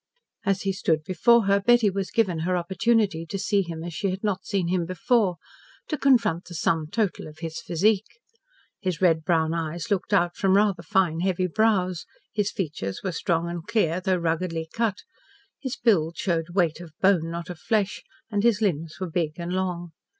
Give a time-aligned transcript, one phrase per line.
[0.47, 4.09] As he stood before her Betty was given her opportunity to see him as she
[4.09, 5.35] had not seen him before,
[5.89, 8.17] to confront the sum total of his physique.
[8.79, 13.47] His red brown eyes looked out from rather fine heavy brows, his features were strong
[13.47, 14.97] and clear, though ruggedly cut,
[15.59, 19.53] his build showed weight of bone, not of flesh, and his limbs were big and
[19.53, 19.91] long.